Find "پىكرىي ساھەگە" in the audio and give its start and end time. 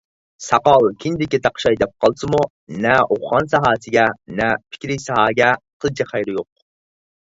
4.73-5.55